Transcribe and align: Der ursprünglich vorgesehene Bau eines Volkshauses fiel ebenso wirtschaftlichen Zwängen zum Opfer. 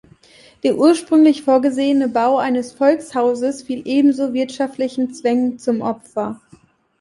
Der 0.63 0.77
ursprünglich 0.79 1.43
vorgesehene 1.43 2.07
Bau 2.09 2.39
eines 2.39 2.71
Volkshauses 2.73 3.61
fiel 3.61 3.83
ebenso 3.85 4.33
wirtschaftlichen 4.33 5.13
Zwängen 5.13 5.59
zum 5.59 5.81
Opfer. 5.81 6.41